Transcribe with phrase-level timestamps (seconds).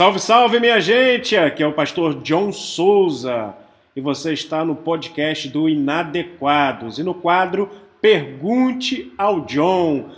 [0.00, 1.36] Salve, salve, minha gente!
[1.36, 3.54] Aqui é o pastor John Souza
[3.94, 7.68] e você está no podcast do Inadequados e no quadro
[8.00, 10.08] Pergunte ao John.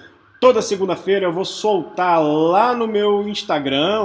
[0.40, 4.04] Toda segunda-feira eu vou soltar lá no meu Instagram,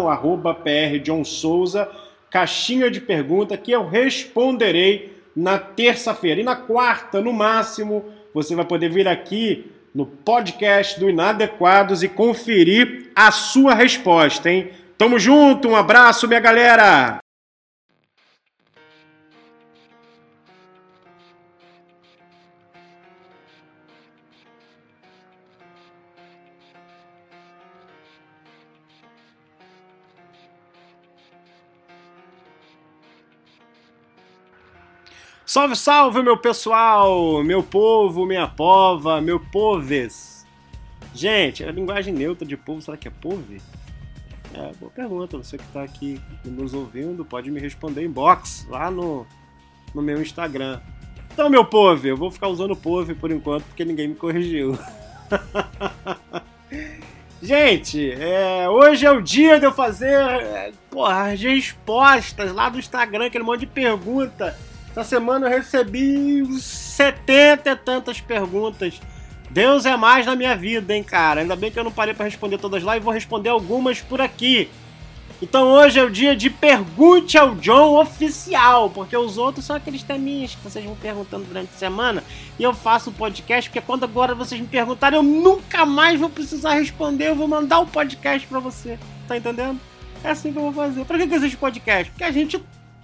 [0.63, 1.87] prjohnsouza,
[2.31, 6.41] caixinha de pergunta que eu responderei na terça-feira.
[6.41, 8.03] E na quarta, no máximo,
[8.33, 14.71] você vai poder vir aqui no podcast do Inadequados e conferir a sua resposta, hein?
[14.97, 17.19] Tamo junto, um abraço, minha galera!
[35.45, 40.43] Salve, salve, meu pessoal, meu povo, minha pova, meu poves.
[41.13, 43.61] Gente, a linguagem neutra de povo, será que é pove?
[44.57, 45.37] É, boa pergunta.
[45.37, 49.27] Você que está aqui nos ouvindo pode me responder em box lá no,
[49.93, 50.81] no meu Instagram.
[51.31, 54.77] Então, meu povo, eu vou ficar usando povo por enquanto porque ninguém me corrigiu.
[57.39, 62.79] Gente, é, hoje é o dia de eu fazer é, porra, as respostas lá do
[62.79, 64.57] Instagram, aquele monte de pergunta.
[64.89, 68.99] Essa semana eu recebi 70 e tantas perguntas
[69.49, 71.41] Deus é mais na minha vida, hein, cara.
[71.41, 74.21] Ainda bem que eu não parei para responder todas lá e vou responder algumas por
[74.21, 74.69] aqui.
[75.41, 80.01] Então hoje é o dia de Pergunte ao John oficial, porque os outros são aqueles
[80.01, 82.23] teminhas que vocês vão perguntando durante a semana
[82.57, 86.29] e eu faço o podcast, porque quando agora vocês me perguntarem, eu nunca mais vou
[86.29, 88.97] precisar responder, eu vou mandar o um podcast para você.
[89.27, 89.79] Tá entendendo?
[90.23, 91.05] É assim que eu vou fazer.
[91.05, 92.11] Pra que, que existe podcast?
[92.11, 92.59] Porque a gente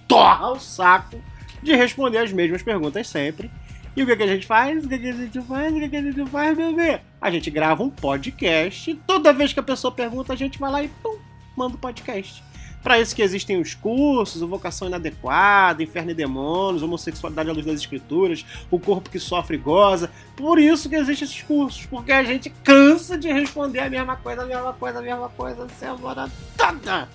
[0.08, 1.22] torra o saco
[1.62, 3.52] de responder as mesmas perguntas sempre
[3.96, 4.84] e o que, que a gente faz?
[4.84, 5.74] O que, que a gente faz?
[5.74, 7.00] O que, que a gente faz, bebê?
[7.22, 8.96] A gente grava um podcast.
[9.06, 11.20] Toda vez que a pessoa pergunta, a gente vai lá e pum,
[11.56, 12.44] manda o um podcast.
[12.82, 17.66] Para isso que existem os cursos, o Vocação Inadequada, Inferno e Demônios, Homossexualidade à Luz
[17.66, 20.12] das Escrituras, O Corpo que Sofre e Goza.
[20.36, 24.42] Por isso que existem esses cursos, porque a gente cansa de responder a mesma coisa,
[24.42, 27.08] a mesma coisa, a mesma coisa, semana toda.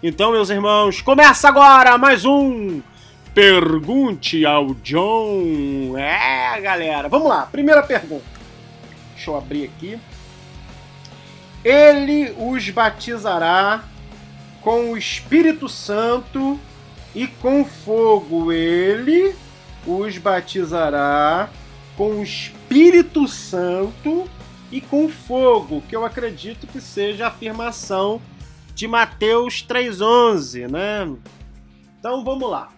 [0.00, 2.80] Então, meus irmãos, começa agora mais um
[3.36, 5.94] Pergunte ao John.
[5.98, 7.06] É, galera.
[7.06, 7.44] Vamos lá.
[7.44, 8.24] Primeira pergunta.
[9.14, 10.00] Deixa eu abrir aqui.
[11.62, 13.84] Ele os batizará
[14.62, 16.58] com o Espírito Santo
[17.14, 18.50] e com fogo.
[18.50, 19.34] Ele
[19.86, 21.50] os batizará
[21.94, 24.30] com o Espírito Santo
[24.72, 28.18] e com fogo, que eu acredito que seja a afirmação
[28.74, 31.14] de Mateus 3:11, né?
[31.98, 32.75] Então vamos lá.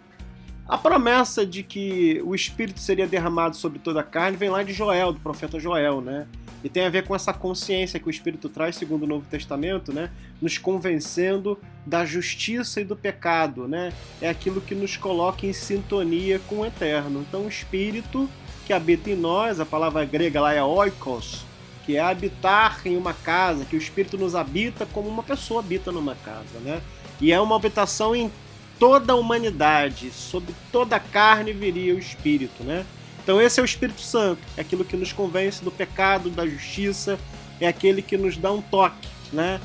[0.69, 4.75] A promessa de que o Espírito seria derramado sobre toda a carne vem lá de
[4.75, 6.27] Joel, do profeta Joel, né?
[6.63, 9.95] E tem a ver com essa consciência que o Espírito traz, segundo o Novo Testamento,
[9.95, 10.11] né?
[10.43, 13.95] Nos convencendo da justiça e do pecado, né?
[14.21, 17.25] É aquilo que nos coloca em sintonia com o eterno.
[17.27, 18.29] Então, o Espírito
[18.67, 21.47] que habita em nós, a palavra grega lá é oikos,
[21.87, 25.91] que é habitar em uma casa, que o Espírito nos habita como uma pessoa habita
[25.91, 26.83] numa casa, né?
[27.19, 28.31] E é uma habitação em
[28.79, 32.87] toda a humanidade, sobre toda a carne viria o Espírito, né?
[33.23, 37.19] Então esse é o Espírito Santo, é aquilo que nos convence do pecado, da justiça,
[37.61, 39.61] é aquele que nos dá um toque, né?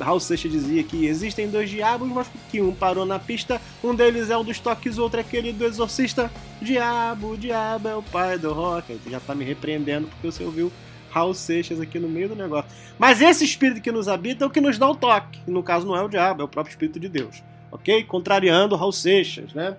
[0.00, 4.28] Raul Seixas dizia que existem dois diabos, mas que um parou na pista, um deles
[4.30, 6.30] é o dos toques, outro é aquele do exorcista.
[6.60, 8.92] Diabo, diabo é o pai do rock.
[8.92, 10.72] Aí já tá me repreendendo porque você ouviu
[11.08, 12.70] Raul Seixas aqui no meio do negócio.
[12.98, 15.38] Mas esse espírito que nos habita é o que nos dá o toque.
[15.46, 18.04] No caso, não é o diabo, é o próprio Espírito de Deus ok?
[18.04, 19.76] Contrariando Raul Seixas, né?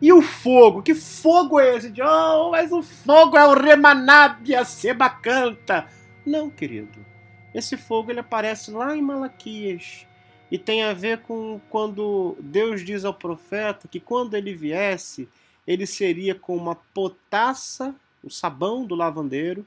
[0.00, 0.82] E o fogo?
[0.82, 1.92] Que fogo é esse?
[2.00, 5.86] Oh, mas o fogo é o Remanabia Seba canta.
[6.24, 7.04] Não, querido.
[7.52, 10.06] Esse fogo ele aparece lá em Malaquias
[10.50, 15.28] e tem a ver com quando Deus diz ao profeta que quando ele viesse,
[15.66, 19.66] ele seria com uma potassa, o sabão do lavandeiro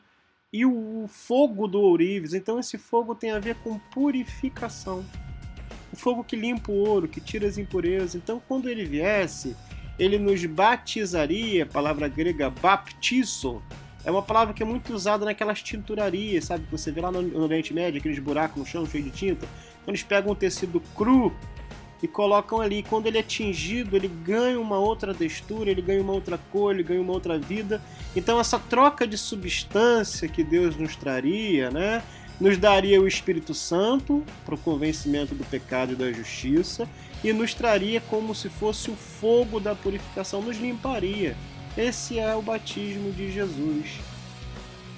[0.54, 2.34] e o fogo do ourives.
[2.34, 5.06] Então esse fogo tem a ver com purificação
[5.92, 8.16] o fogo que limpa o ouro, que tira as impurezas.
[8.16, 9.56] Então, quando ele viesse,
[10.00, 13.62] ele nos batizaria, palavra grega baptizo,
[14.04, 16.66] é uma palavra que é muito usada naquelas tinturarias, sabe?
[16.66, 19.46] Que você vê lá no, Oriente Médio, aqueles buracos no chão cheios de tinta.
[19.82, 21.32] Então, eles pegam um tecido cru
[22.02, 22.82] e colocam ali.
[22.82, 26.84] Quando ele é tingido, ele ganha uma outra textura, ele ganha uma outra cor, ele
[26.84, 27.82] ganha uma outra vida.
[28.16, 32.02] Então, essa troca de substância que Deus nos traria, né?
[32.42, 36.90] Nos daria o Espírito Santo para o convencimento do pecado e da justiça
[37.24, 41.38] e nos traria como se fosse o fogo da purificação, nos limparia.
[41.78, 44.00] Esse é o batismo de Jesus.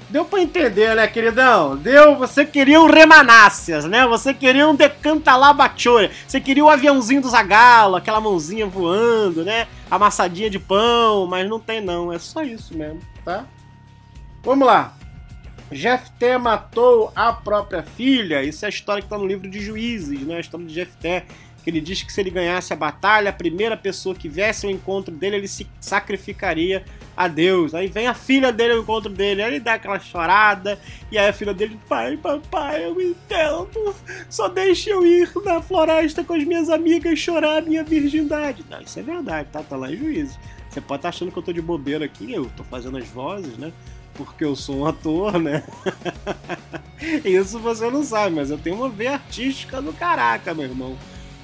[0.09, 1.75] Deu pra entender, né, queridão?
[1.75, 4.07] Deu, você queria um Remanáceas, né?
[4.07, 6.11] Você queria um Decantalabachore.
[6.25, 9.67] Você queria o aviãozinho do Zagalo, aquela mãozinha voando, né?
[9.91, 13.45] Amassadinha de pão, mas não tem não, é só isso mesmo, tá?
[14.43, 14.95] Vamos lá.
[15.71, 18.43] Jefté matou a própria filha.
[18.43, 20.37] Isso é a história que está no livro de Juízes, né?
[20.37, 21.25] A história de Jefté
[21.63, 24.71] que ele diz que se ele ganhasse a batalha, a primeira pessoa que viesse ao
[24.71, 26.83] encontro dele, ele se sacrificaria
[27.15, 27.73] a Deus.
[27.73, 30.77] Aí vem a filha dele ao encontro dele, aí ele dá aquela chorada,
[31.09, 33.95] e aí a filha dele, pai, papai, eu entendo,
[34.29, 38.65] só deixe eu ir na floresta com as minhas amigas chorar a minha virgindade.
[38.69, 39.63] Não, isso é verdade, tá?
[39.63, 40.37] Tá lá em juízo.
[40.69, 43.07] Você pode estar tá achando que eu tô de bobeira aqui, eu tô fazendo as
[43.07, 43.71] vozes, né?
[44.13, 45.63] Porque eu sou um ator, né?
[47.25, 50.97] Isso você não sabe, mas eu tenho uma veia artística do caraca, meu irmão.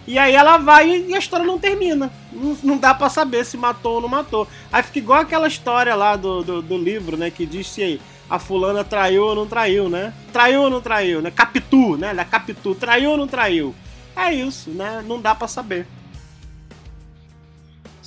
[0.08, 2.12] E aí ela vai e a história não termina.
[2.32, 4.48] Não, não dá para saber se matou ou não matou.
[4.72, 7.30] Aí fica igual aquela história lá do, do, do livro, né?
[7.30, 10.14] Que diz se a fulana traiu ou não traiu, né?
[10.32, 11.32] Traiu ou não traiu, né?
[11.32, 12.14] Capitu, né?
[12.14, 13.76] Da Capitu, traiu ou não traiu?
[14.16, 15.04] É isso, né?
[15.08, 15.88] Não dá para saber.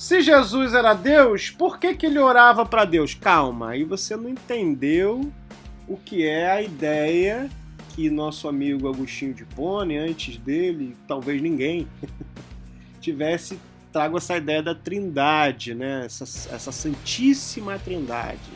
[0.03, 3.13] Se Jesus era Deus, por que, que ele orava para Deus?
[3.13, 5.31] Calma, aí você não entendeu
[5.87, 7.49] o que é a ideia
[7.95, 11.87] que nosso amigo Agostinho de Pone, antes dele, talvez ninguém,
[12.99, 13.57] tivesse
[13.93, 16.03] trago essa ideia da trindade, né?
[16.05, 18.51] essa, essa santíssima trindade.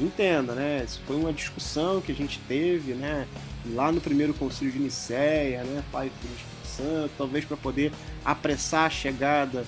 [0.00, 0.82] Entenda, né?
[0.84, 3.28] Isso foi uma discussão que a gente teve né?
[3.74, 5.84] lá no primeiro concílio de Nicéia, né?
[5.92, 7.92] Pai, Filho e Espírito Santo, talvez para poder
[8.24, 9.64] apressar a chegada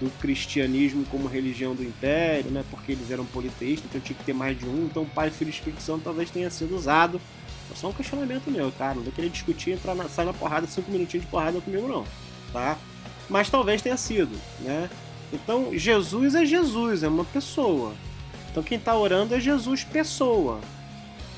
[0.00, 2.64] do cristianismo como religião do império, né?
[2.70, 5.52] porque eles eram politeístas, então tinha que ter mais de um, então Pai, Filho e
[5.52, 7.20] Espírito Santo talvez tenha sido usado
[7.70, 8.94] é só um questionamento meu, cara.
[8.94, 12.04] Não vou querer discutir, entrar na, sair na porrada, cinco minutinhos de porrada comigo, não.
[12.52, 12.78] Tá?
[13.28, 14.88] Mas talvez tenha sido, né?
[15.32, 17.92] Então, Jesus é Jesus, é uma pessoa.
[18.50, 20.60] Então, quem está orando é Jesus, pessoa.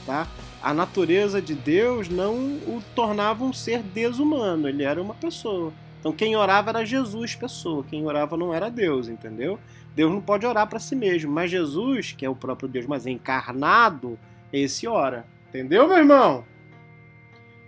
[0.07, 0.29] Tá?
[0.63, 5.73] A natureza de Deus não o tornava um ser desumano, ele era uma pessoa.
[6.01, 7.85] Então, quem orava era Jesus, pessoa.
[7.85, 9.61] Quem orava não era Deus, entendeu?
[9.95, 13.07] Deus não pode orar para si mesmo, mas Jesus, que é o próprio Deus, mas
[13.07, 14.19] encarnado,
[14.51, 15.27] esse ora.
[15.49, 16.45] Entendeu, meu irmão?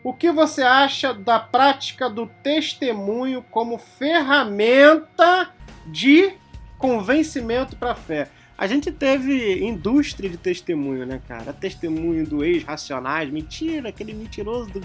[0.03, 5.51] O que você acha da prática do testemunho como ferramenta
[5.87, 6.33] de
[6.79, 8.29] convencimento para fé?
[8.57, 11.53] A gente teve indústria de testemunho, né, cara?
[11.53, 13.31] Testemunho do ex-racionais.
[13.31, 14.83] Mentira, aquele mentiroso do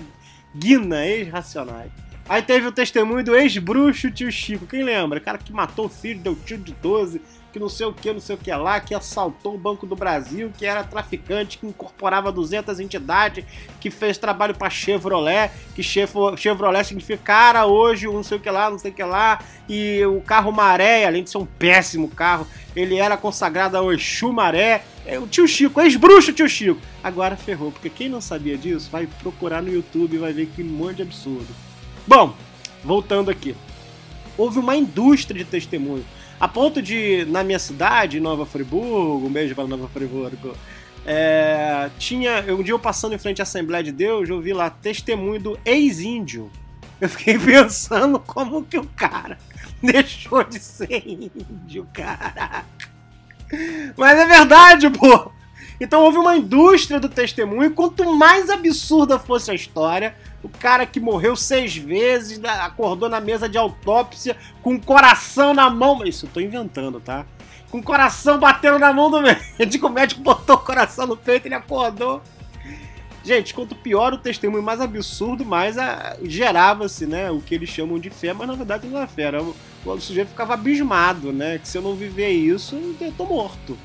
[0.56, 1.92] Guina, ex-racionais.
[2.29, 4.68] Aí teve o testemunho do ex-bruxo tio Chico.
[4.68, 5.19] Quem lembra?
[5.19, 7.21] Cara que matou o filho, deu tiro de 12,
[7.53, 9.95] que não sei o que, não sei o que lá, que assaltou o Banco do
[9.95, 13.45] Brasil, que era traficante, que incorporava 200 entidades,
[13.79, 18.69] que fez trabalho para Chevrolet, que Chevrolet significa cara hoje, não sei o que lá,
[18.69, 19.39] não sei o que lá,
[19.69, 22.45] e o carro Maré, além de ser um péssimo carro,
[22.75, 26.81] ele era consagrado ao Exu Maré, é, o tio Chico, ex-bruxo tio Chico.
[27.01, 30.62] Agora ferrou, porque quem não sabia disso vai procurar no YouTube e vai ver que
[30.62, 31.67] monte de absurdo.
[32.07, 32.33] Bom,
[32.83, 33.54] voltando aqui.
[34.38, 36.06] Houve uma indústria de testemunho.
[36.39, 40.56] A ponto de, na minha cidade, Nova Friburgo, beijo para Nova Friburgo,
[41.06, 42.45] é, tinha.
[42.48, 45.59] Um dia eu passando em frente à Assembleia de Deus, eu vi lá testemunho do
[45.65, 46.50] ex-índio.
[47.01, 49.38] Eu fiquei pensando como que o cara
[49.83, 52.65] deixou de ser índio, caraca.
[53.98, 55.31] Mas é verdade, pô!
[55.79, 61.00] Então houve uma indústria do testemunho, quanto mais absurda fosse a história, o cara que
[61.00, 66.03] morreu seis vezes, acordou na mesa de autópsia com o coração na mão.
[66.06, 67.25] Isso eu tô inventando, tá?
[67.69, 69.22] Com o coração batendo na mão do
[69.60, 69.88] médico.
[69.88, 72.22] O médico botou o coração no peito e ele acordou.
[73.24, 75.75] Gente, quanto pior o testemunho, mais absurdo, mais
[76.24, 77.29] gerava-se, né?
[77.29, 79.24] O que eles chamam de fé, mas na verdade não é fé.
[79.24, 79.53] Era, o,
[79.86, 81.60] o sujeito ficava abismado, né?
[81.60, 83.77] Que se eu não viver isso, eu tô morto.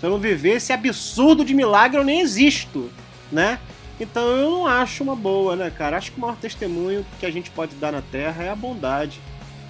[0.00, 2.90] Se eu não viver esse absurdo de milagre, eu nem existo,
[3.30, 3.60] né?
[4.00, 5.98] Então eu não acho uma boa, né, cara?
[5.98, 9.20] Acho que o maior testemunho que a gente pode dar na Terra é a bondade,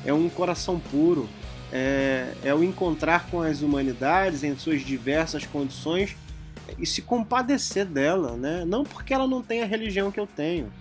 [0.06, 1.28] é um coração puro,
[1.72, 6.16] é, é o encontrar com as humanidades em suas diversas condições
[6.78, 8.64] e se compadecer dela, né?
[8.64, 10.72] Não porque ela não tem a religião que eu tenho,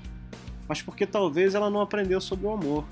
[0.67, 2.85] mas porque talvez ela não aprendeu sobre o amor,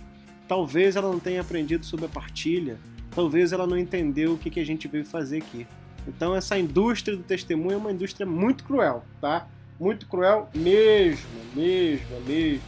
[0.47, 2.79] talvez ela não tenha aprendido sobre a partilha,
[3.13, 5.67] talvez ela não entendeu o que, que a gente veio fazer aqui.
[6.07, 9.47] Então essa indústria do testemunho é uma indústria muito cruel, tá?
[9.79, 12.63] Muito cruel mesmo, mesmo, mesmo.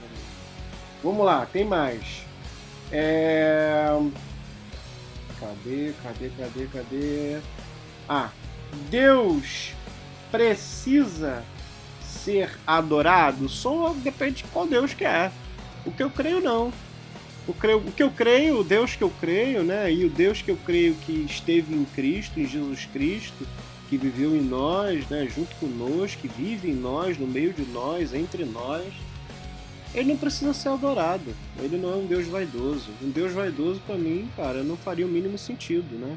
[1.03, 2.23] Vamos lá, tem mais.
[2.91, 3.87] É...
[5.39, 7.39] Cadê, cadê, cadê, cadê?
[8.07, 8.29] Ah,
[8.89, 9.71] Deus
[10.29, 11.43] precisa
[12.01, 13.47] ser adorado?
[13.47, 15.31] Só depende de qual Deus que é.
[15.85, 16.73] O que eu creio, não.
[17.49, 19.91] O, creio, o que eu creio, o Deus que eu creio, né?
[19.91, 23.47] E o Deus que eu creio que esteve em Cristo, em Jesus Cristo,
[23.89, 28.13] que viveu em nós, né, junto conosco, que vive em nós, no meio de nós,
[28.13, 28.93] entre nós,
[29.95, 31.33] ele não precisa ser adorado.
[31.57, 32.91] Ele não é um Deus vaidoso.
[33.01, 36.15] Um Deus vaidoso, para mim, cara, não faria o mínimo sentido, né?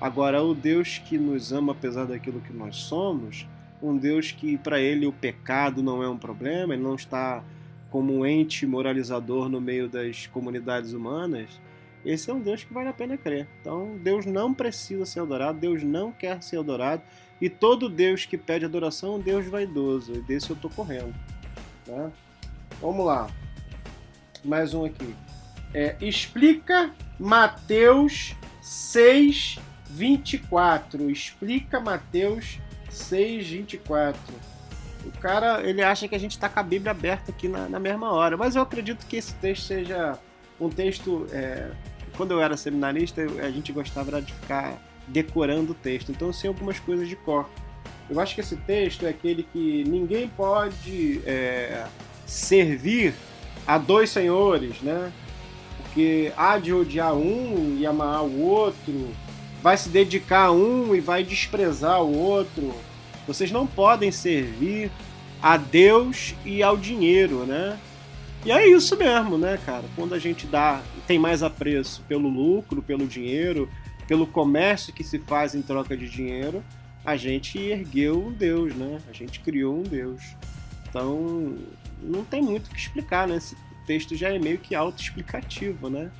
[0.00, 3.46] Agora, o Deus que nos ama apesar daquilo que nós somos,
[3.82, 7.44] um Deus que para ele o pecado não é um problema, ele não está
[7.92, 11.60] como um ente moralizador no meio das comunidades humanas,
[12.02, 13.46] esse é um Deus que vale a pena crer.
[13.60, 17.02] Então, Deus não precisa ser adorado, Deus não quer ser adorado,
[17.38, 21.14] e todo Deus que pede adoração é um Deus vaidoso, e desse eu estou correndo.
[21.84, 22.10] Tá?
[22.80, 23.28] Vamos lá.
[24.42, 25.14] Mais um aqui.
[25.74, 29.58] É, explica Mateus 6,
[29.90, 31.10] 24.
[31.10, 32.58] Explica Mateus
[32.88, 34.51] 6, 24.
[35.04, 37.80] O cara, ele acha que a gente está com a Bíblia aberta aqui na, na,
[37.80, 38.36] mesma hora.
[38.36, 40.18] Mas eu acredito que esse texto seja
[40.60, 41.26] um texto.
[41.32, 41.70] É,
[42.16, 46.10] quando eu era seminarista, a gente gostava de ficar decorando o texto.
[46.10, 47.48] Então eu sei algumas coisas de cor.
[48.08, 51.86] Eu acho que esse texto é aquele que ninguém pode é,
[52.26, 53.14] servir
[53.66, 55.12] a dois senhores, né?
[55.78, 59.08] Porque há de odiar um e amar o outro,
[59.62, 62.74] vai se dedicar a um e vai desprezar o outro.
[63.26, 64.90] Vocês não podem servir
[65.42, 67.78] a Deus e ao dinheiro, né?
[68.44, 69.84] E é isso mesmo, né, cara?
[69.94, 73.68] Quando a gente dá, tem mais apreço pelo lucro, pelo dinheiro,
[74.08, 76.62] pelo comércio que se faz em troca de dinheiro,
[77.04, 78.98] a gente ergueu um Deus, né?
[79.08, 80.36] A gente criou um Deus.
[80.88, 81.56] Então,
[82.02, 83.36] não tem muito o que explicar, né?
[83.36, 86.10] Esse texto já é meio que autoexplicativo, né?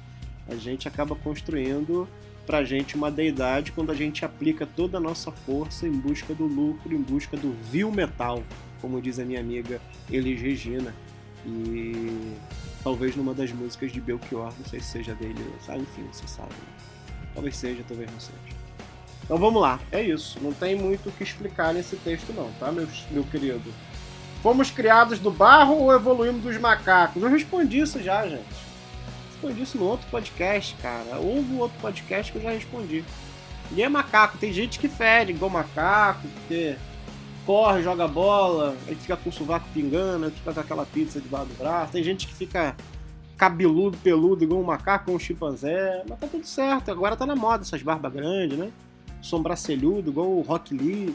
[0.48, 2.08] A gente acaba construindo
[2.46, 6.46] pra gente uma deidade quando a gente aplica toda a nossa força em busca do
[6.46, 8.42] lucro, em busca do vil metal,
[8.80, 9.80] como diz a minha amiga
[10.10, 10.94] Elis Regina.
[11.46, 12.34] E
[12.82, 15.82] talvez numa das músicas de Belchior, não sei se seja dele, sabe?
[15.82, 16.50] Enfim, você sabe.
[16.50, 17.22] Né?
[17.34, 18.62] Talvez seja, talvez não seja.
[19.24, 20.38] Então vamos lá, é isso.
[20.42, 23.72] Não tem muito o que explicar nesse texto não, tá, meu, meu querido?
[24.42, 27.22] Fomos criados do barro ou evoluímos dos macacos?
[27.22, 28.71] Eu respondi isso já, gente.
[29.42, 31.18] Respondi isso no outro podcast, cara.
[31.18, 33.04] Houve outro podcast que eu já respondi.
[33.72, 34.38] E é macaco.
[34.38, 36.76] Tem gente que fede igual macaco, porque
[37.44, 41.54] corre, joga bola, aí fica com o sovaco pingando, fica com aquela pizza debaixo do
[41.58, 41.92] braço.
[41.92, 42.76] Tem gente que fica
[43.36, 46.04] cabeludo, peludo, igual um macaco ou um chimpanzé.
[46.08, 46.92] Mas tá tudo certo.
[46.92, 48.70] Agora tá na moda essas barbas grandes, né?
[49.20, 51.12] Sombracelhudo, igual o Rock Lee.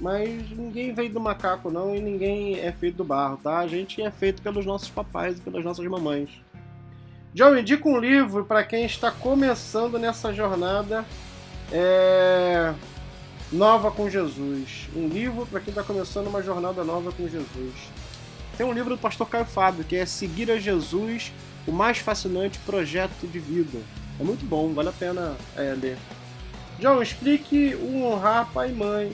[0.00, 3.58] Mas ninguém veio do macaco não e ninguém é feito do barro, tá?
[3.58, 6.30] A gente é feito pelos nossos papais e pelas nossas mamães.
[7.34, 11.04] John, indica um livro para quem está começando nessa jornada
[11.72, 12.72] é...
[13.50, 14.88] nova com Jesus.
[14.94, 17.74] Um livro para quem está começando uma jornada nova com Jesus.
[18.56, 21.32] Tem um livro do pastor Caio Fábio que é Seguir a Jesus,
[21.66, 23.80] o mais fascinante projeto de vida.
[24.20, 25.98] É muito bom, vale a pena é, ler.
[26.78, 29.12] John, explique o honrar pai e mãe.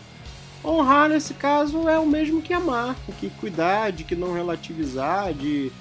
[0.63, 5.73] Honrar, nesse caso, é o mesmo que amar, que cuidar, de que não relativizar, de,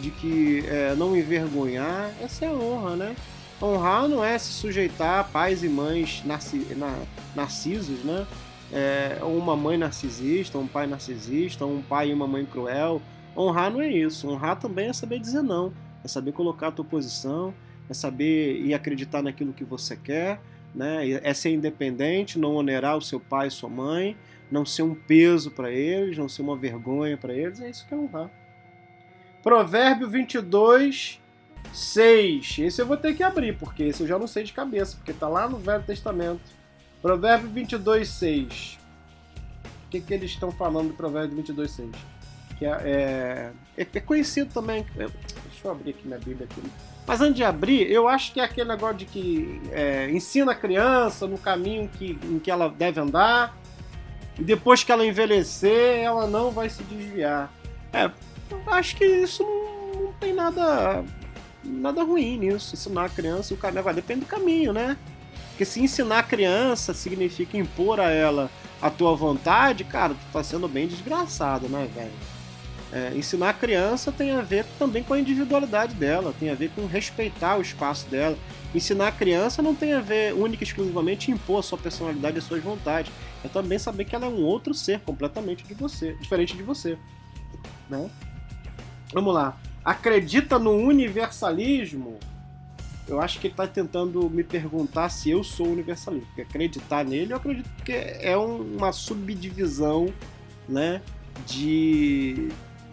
[0.00, 2.10] de que é, não envergonhar.
[2.22, 3.16] Essa é honra, né?
[3.60, 6.96] Honrar não é se sujeitar a pais e mães narci na,
[7.34, 8.26] narcisos, né?
[8.72, 13.02] É, uma mãe narcisista, um pai narcisista, um pai e uma mãe cruel.
[13.36, 14.28] Honrar não é isso.
[14.28, 15.72] Honrar também é saber dizer não.
[16.04, 17.52] É saber colocar a tua posição,
[17.88, 20.40] é saber e acreditar naquilo que você quer,
[20.74, 21.08] né?
[21.22, 24.16] É ser independente, não onerar o seu pai e sua mãe,
[24.50, 27.94] não ser um peso para eles, não ser uma vergonha para eles, é isso que
[27.94, 28.30] é honrar.
[29.42, 31.20] Provérbio 22,
[31.72, 32.58] 6.
[32.58, 35.12] Esse eu vou ter que abrir, porque esse eu já não sei de cabeça, porque
[35.12, 36.40] está lá no Velho Testamento.
[37.00, 38.78] Provérbio 22, 6.
[39.86, 41.90] O que, que eles estão falando do Provérbio 22, 6?
[42.58, 44.84] Que é, é, é conhecido também.
[44.96, 46.46] É, deixa eu abrir aqui minha Bíblia.
[46.50, 46.62] Aqui.
[47.06, 50.54] Mas antes de abrir, eu acho que é aquele negócio de que é, ensina a
[50.54, 53.56] criança no caminho que, em que ela deve andar,
[54.38, 57.50] e depois que ela envelhecer, ela não vai se desviar.
[57.94, 58.10] É,
[58.50, 61.04] eu acho que isso não, não tem nada
[61.64, 62.74] nada ruim nisso.
[62.74, 63.82] Ensinar a criança o caminho.
[63.82, 64.96] Vai depende do caminho, né?
[65.50, 68.50] Porque se ensinar a criança significa impor a ela
[68.80, 72.12] a tua vontade, cara, tu tá sendo bem desgraçado, né, velho?
[72.90, 76.70] É, ensinar a criança tem a ver também com a individualidade dela, tem a ver
[76.70, 78.38] com respeitar o espaço dela.
[78.74, 82.38] Ensinar a criança não tem a ver única e exclusivamente impor a sua personalidade e
[82.38, 83.12] as suas vontades.
[83.44, 86.96] É também saber que ela é um outro ser completamente de você, diferente de você.
[87.90, 88.08] Né?
[89.12, 89.56] Vamos lá.
[89.84, 92.18] Acredita no universalismo?
[93.06, 96.26] Eu acho que ele está tentando me perguntar se eu sou universalista.
[96.26, 100.12] Porque acreditar nele, eu acredito que é uma subdivisão
[100.68, 101.00] né,
[101.46, 102.48] de,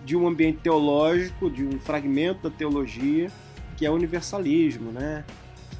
[0.05, 3.29] de um ambiente teológico, de um fragmento da teologia,
[3.75, 5.25] que é o universalismo, né?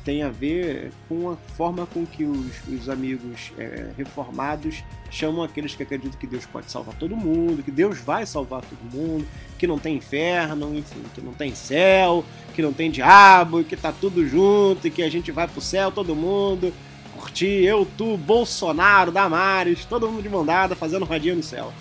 [0.05, 4.83] tem a ver com a forma com que os, os amigos é, reformados
[5.15, 8.79] chamam aqueles que acreditam que Deus pode salvar todo mundo, que Deus vai salvar todo
[8.93, 9.25] mundo,
[9.57, 13.91] que não tem inferno, enfim, que não tem céu, que não tem diabo, que tá
[13.91, 16.73] tudo junto e que a gente vai pro céu todo mundo,
[17.17, 21.71] curtir, eu, tu, Bolsonaro, Damares, todo mundo de mão dada, fazendo rodinha no céu.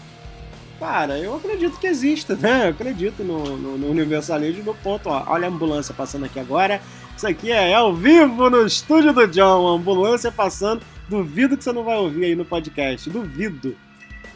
[0.79, 2.67] Cara, eu acredito que exista, né?
[2.67, 5.25] Eu acredito no, no, no universalismo do ponto, ó.
[5.29, 6.81] Olha a ambulância passando aqui agora.
[7.17, 9.69] Isso aqui é ao vivo no estúdio do John.
[9.69, 10.83] A ambulância passando.
[11.09, 13.09] Duvido que você não vai ouvir aí no podcast.
[13.11, 13.77] Duvido.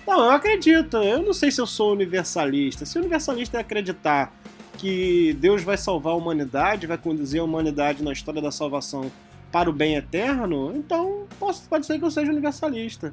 [0.07, 0.97] Não, eu acredito.
[0.99, 2.85] Eu não sei se eu sou universalista.
[2.85, 4.33] Se universalista é acreditar
[4.79, 9.11] que Deus vai salvar a humanidade, vai conduzir a humanidade na história da salvação
[9.51, 13.13] para o bem eterno, então pode ser que eu seja universalista.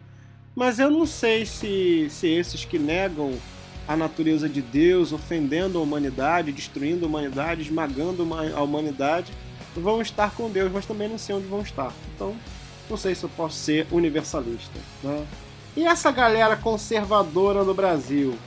[0.53, 3.33] Mas eu não sei se, se esses que negam
[3.87, 9.31] a natureza de Deus, ofendendo a humanidade, destruindo a humanidade, esmagando a humanidade,
[9.75, 11.93] vão estar com Deus, mas também não sei onde vão estar.
[12.15, 12.35] Então,
[12.89, 14.79] não sei se eu posso ser universalista.
[15.03, 15.25] Né?
[15.75, 18.37] E essa galera conservadora no Brasil?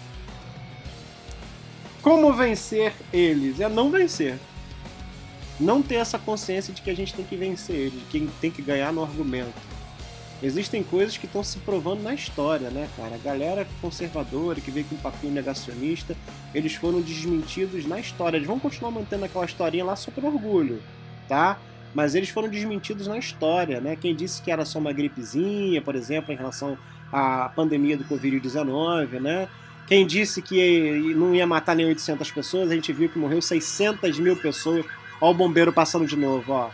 [2.02, 3.60] Como vencer eles?
[3.60, 4.38] É não vencer.
[5.58, 8.50] Não ter essa consciência de que a gente tem que vencer eles, de que tem
[8.50, 9.68] que ganhar no argumento
[10.42, 13.14] existem coisas que estão se provando na história, né, cara?
[13.14, 16.16] A galera conservadora que veio com um papinho negacionista,
[16.54, 18.36] eles foram desmentidos na história.
[18.36, 20.82] Eles vão continuar mantendo aquela historinha lá só por orgulho,
[21.28, 21.58] tá?
[21.94, 23.96] Mas eles foram desmentidos na história, né?
[23.96, 26.76] Quem disse que era só uma gripezinha, por exemplo, em relação
[27.12, 29.48] à pandemia do Covid-19, né?
[29.86, 34.18] Quem disse que não ia matar nem 800 pessoas, a gente viu que morreu 600
[34.18, 34.84] mil pessoas.
[35.20, 36.70] Ó o bombeiro passando de novo, ó.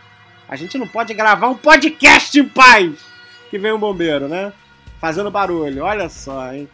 [0.48, 3.14] A gente não pode gravar um podcast em paz!
[3.54, 4.52] que vem um bombeiro, né?
[4.98, 6.68] Fazendo barulho, olha só, hein?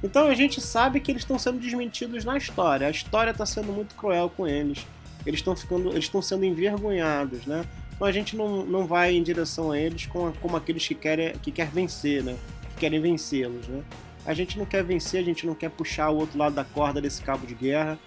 [0.00, 2.86] Então a gente sabe que eles estão sendo desmentidos na história.
[2.86, 4.86] A história está sendo muito cruel com eles.
[5.26, 7.64] Eles estão ficando, eles estão sendo envergonhados, né?
[7.94, 11.32] Então a gente não, não vai em direção a eles como, como aqueles que querem
[11.38, 12.36] que quer vencer, né?
[12.70, 13.82] Que querem vencê-los, né?
[14.24, 17.00] A gente não quer vencer, a gente não quer puxar o outro lado da corda
[17.00, 17.98] desse cabo de guerra,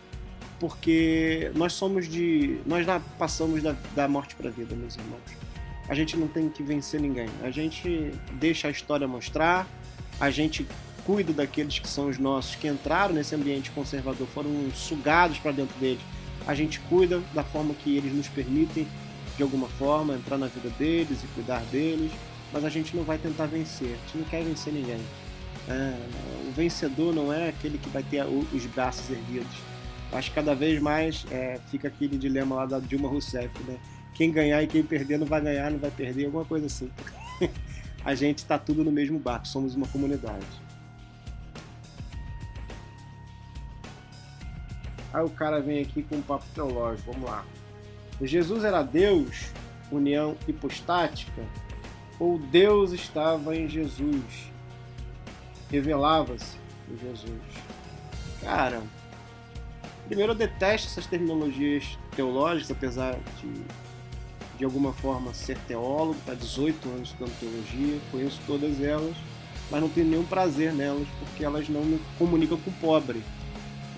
[0.60, 2.86] porque nós somos de, nós
[3.18, 5.44] passamos da, da morte para a vida, meus irmãos
[5.88, 7.28] a gente não tem que vencer ninguém.
[7.42, 9.68] A gente deixa a história mostrar,
[10.20, 10.66] a gente
[11.06, 15.78] cuida daqueles que são os nossos, que entraram nesse ambiente conservador, foram sugados para dentro
[15.80, 16.00] dele.
[16.46, 18.88] A gente cuida da forma que eles nos permitem,
[19.38, 22.12] de alguma forma, entrar na vida deles e cuidar deles,
[22.52, 25.02] mas a gente não vai tentar vencer, a gente não quer vencer ninguém.
[25.68, 25.96] É,
[26.48, 29.56] o vencedor não é aquele que vai ter os braços erguidos.
[30.12, 33.78] Acho que cada vez mais é, fica aquele dilema lá da Dilma Rousseff, né?
[34.14, 36.90] quem ganhar e quem perder não vai ganhar, não vai perder, alguma coisa assim.
[38.06, 40.46] a gente está tudo no mesmo barco, somos uma comunidade.
[45.14, 47.46] Aí o cara vem aqui com um papo teológico, vamos lá.
[48.22, 49.52] Jesus era Deus,
[49.92, 51.44] união hipostática,
[52.20, 54.52] ou Deus estava em Jesus?
[55.70, 56.58] Revelava-se
[56.90, 57.42] em Jesus.
[58.42, 58.82] Cara,
[60.08, 63.64] primeiro eu detesto essas terminologias teológicas, apesar de
[64.58, 69.16] de alguma forma ser teólogo, está 18 anos estudando teologia, conheço todas elas,
[69.70, 73.22] mas não tenho nenhum prazer nelas porque elas não me comunicam com o pobre.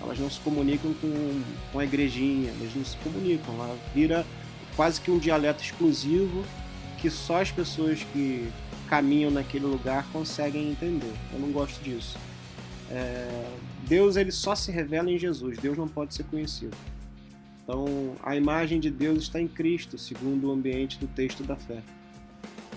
[0.06, 1.42] Elas não se comunicam com,
[1.72, 3.54] com a igrejinha, elas não se comunicam.
[3.54, 4.24] Ela vira
[4.76, 6.44] quase que um dialeto exclusivo
[6.98, 8.48] que só as pessoas que
[8.88, 11.12] caminham naquele lugar conseguem entender.
[11.32, 12.16] Eu não gosto disso.
[12.90, 13.48] É,
[13.86, 15.58] Deus ele só se revela em Jesus.
[15.58, 16.76] Deus não pode ser conhecido.
[17.62, 21.82] Então, a imagem de Deus está em Cristo, segundo o ambiente do texto da fé.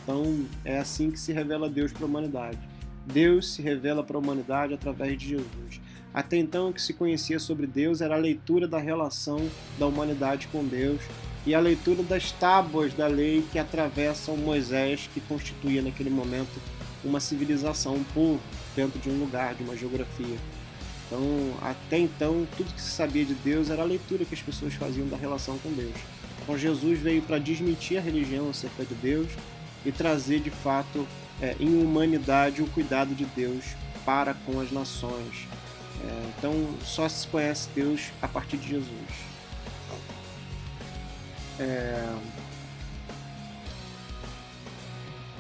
[0.04, 2.58] Então, é assim que se revela Deus para a humanidade.
[3.06, 5.80] Deus se revela para a humanidade através de Jesus.
[6.14, 10.48] Até então, o que se conhecia sobre Deus era a leitura da relação da humanidade
[10.48, 11.02] com Deus
[11.46, 16.60] e a leitura das tábuas da lei que atravessam Moisés, que constituía naquele momento
[17.04, 18.42] uma civilização, um povo
[18.76, 20.38] dentro de um lugar, de uma geografia.
[21.06, 21.22] Então,
[21.62, 25.08] até então, tudo que se sabia de Deus era a leitura que as pessoas faziam
[25.08, 25.96] da relação com Deus.
[26.42, 29.30] Então, Jesus veio para desmentir a religião acerca de Deus
[29.86, 31.08] e trazer de fato
[31.42, 33.64] é, em humanidade o cuidado de Deus
[34.06, 35.48] para com as nações.
[36.02, 39.30] É, então, só se conhece Deus a partir de Jesus.
[41.60, 42.16] É...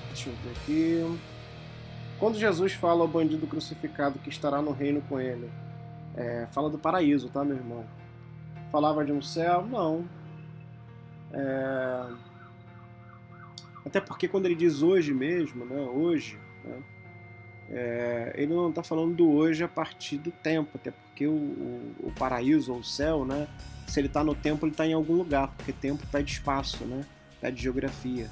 [0.08, 1.19] Deixa eu ver aqui.
[2.19, 5.50] Quando Jesus fala ao bandido crucificado que estará no reino com ele,
[6.15, 7.86] é, fala do paraíso, tá, meu irmão?
[8.69, 9.65] Falava de um céu?
[9.65, 10.06] Não.
[11.32, 12.10] É...
[13.86, 16.84] Até porque quando ele diz hoje mesmo, né, hoje, né,
[17.72, 21.96] é, ele não está falando do hoje a partir do tempo, até porque o, o,
[22.04, 23.48] o paraíso ou o céu, né,
[23.88, 27.04] se ele está no tempo, ele está em algum lugar, porque tempo pede espaço, né?
[27.42, 28.30] é de geografia.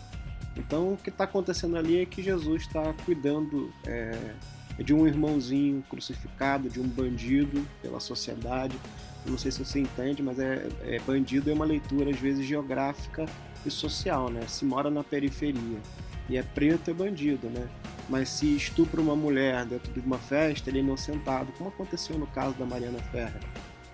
[0.55, 4.33] Então o que está acontecendo ali é que Jesus está cuidando é,
[4.79, 8.77] de um irmãozinho crucificado, de um bandido pela sociedade.
[9.25, 12.45] Eu não sei se você entende, mas é, é bandido é uma leitura às vezes
[12.45, 13.25] geográfica
[13.65, 14.41] e social, né?
[14.47, 15.79] Se mora na periferia
[16.29, 17.67] e é preto é bandido, né?
[18.09, 22.27] Mas se estupra uma mulher dentro de uma festa, ele é inocentado, como aconteceu no
[22.27, 23.41] caso da Mariana Ferrer.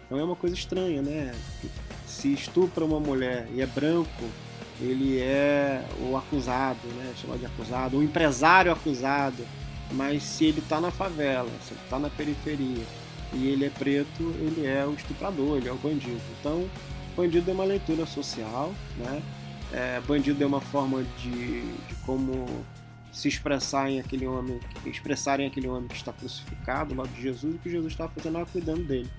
[0.05, 1.33] Então é uma coisa estranha, né?
[2.05, 4.23] Se estupra uma mulher e é branco,
[4.79, 7.13] ele é o acusado, né?
[7.19, 9.43] Chama de acusado, o empresário acusado.
[9.91, 12.83] Mas se ele está na favela, se ele está na periferia
[13.33, 16.21] e ele é preto, ele é o estuprador, ele é o bandido.
[16.39, 16.67] Então,
[17.15, 19.21] bandido é uma leitura social, né?
[19.71, 22.45] É, bandido é uma forma de, de como
[23.11, 27.57] se expressar em aquele homem, expressarem aquele homem que está crucificado lá de Jesus, e
[27.59, 29.09] que Jesus está fazendo cuidando dele.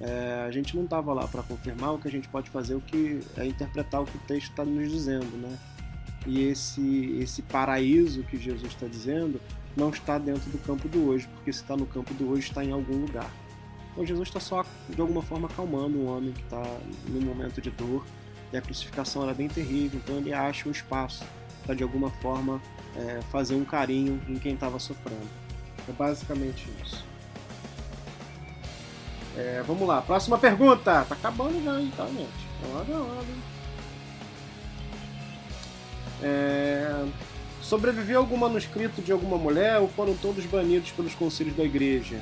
[0.00, 2.80] É, a gente não estava lá para confirmar, o que a gente pode fazer o
[2.80, 5.58] que é interpretar o que o texto está nos dizendo, né?
[6.26, 9.40] E esse esse paraíso que Jesus está dizendo
[9.76, 12.64] não está dentro do campo do hoje, porque se está no campo do hoje está
[12.64, 13.30] em algum lugar.
[13.92, 16.62] Então Jesus está só de alguma forma acalmando um homem que está
[17.08, 18.04] num momento de dor
[18.52, 21.24] e a crucificação era bem terrível, então ele acha um espaço
[21.64, 22.60] para de alguma forma
[22.96, 25.28] é, fazer um carinho em quem estava sofrendo.
[25.88, 27.04] É basicamente isso.
[29.36, 31.04] É, vamos lá, próxima pergunta.
[31.04, 32.48] Tá acabando já, hein, tá, gente?
[32.74, 33.60] Olha, olha.
[36.22, 37.06] É...
[37.62, 42.20] Sobreviveu algum manuscrito de alguma mulher ou foram todos banidos pelos conselhos da igreja?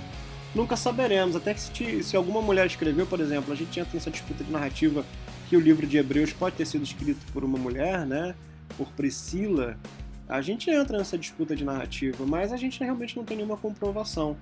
[0.55, 4.11] Nunca saberemos, até que se, se alguma mulher escreveu, por exemplo, a gente entra nessa
[4.11, 5.05] disputa de narrativa
[5.49, 8.35] que o livro de Hebreus pode ter sido escrito por uma mulher, né?
[8.77, 9.79] Por Priscila.
[10.29, 14.37] A gente entra nessa disputa de narrativa, mas a gente realmente não tem nenhuma comprovação.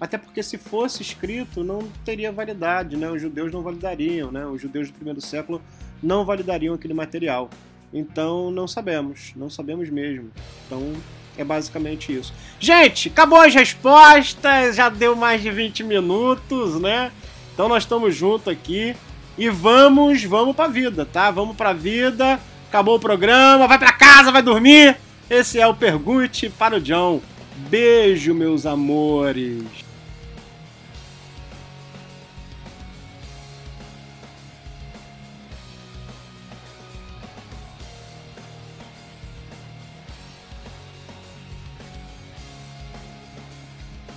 [0.00, 3.08] Até porque se fosse escrito, não teria validade, né?
[3.08, 4.46] Os judeus não validariam, né?
[4.46, 5.62] Os judeus do primeiro século
[6.02, 7.48] não validariam aquele material.
[7.92, 10.30] Então não sabemos, não sabemos mesmo.
[10.66, 10.92] Então
[11.36, 12.32] é basicamente isso.
[12.58, 17.12] Gente, acabou as respostas, já deu mais de 20 minutos, né?
[17.54, 18.94] Então nós estamos juntos aqui
[19.38, 21.30] e vamos, vamos pra vida, tá?
[21.30, 22.40] Vamos pra vida.
[22.68, 24.96] Acabou o programa, vai pra casa, vai dormir.
[25.30, 27.20] Esse é o Pergunte para o John.
[27.70, 29.87] Beijo, meus amores.